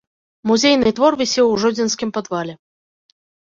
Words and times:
Музейны 0.51 0.93
твор 0.99 1.17
вісеў 1.19 1.47
у 1.51 1.59
жодзінскім 1.65 2.09
падвале. 2.17 2.53